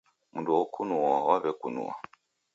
Mndu 0.33 0.51
okunua 0.61 1.13
waw'ekunua. 1.27 1.93